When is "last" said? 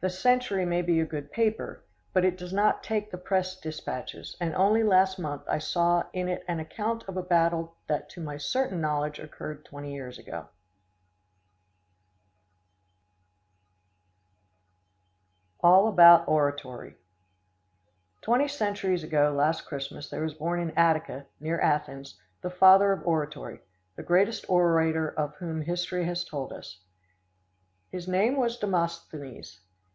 4.84-5.18, 19.32-19.62